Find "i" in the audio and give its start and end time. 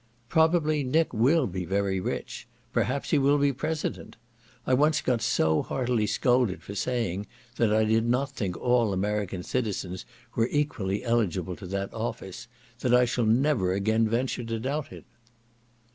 4.65-4.73, 7.71-7.83, 12.95-13.05